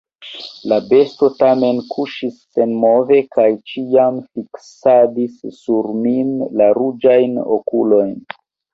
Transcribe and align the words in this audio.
La 0.71 0.77
besto 0.93 1.29
tamen 1.43 1.81
kuŝis 1.95 2.39
senmove 2.55 3.21
kaj 3.37 3.47
ĉiam 3.73 4.19
fiksadis 4.33 5.39
sur 5.63 5.95
min 6.03 6.37
la 6.65 6.75
ruĝajn 6.83 7.43
okulojn. 7.61 8.23